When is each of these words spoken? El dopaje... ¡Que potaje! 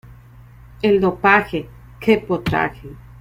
El 0.81 0.99
dopaje... 0.99 1.69
¡Que 1.99 2.17
potaje! 2.17 2.89